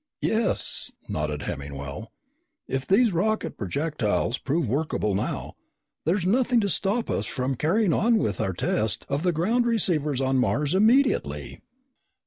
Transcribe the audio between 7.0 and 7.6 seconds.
us from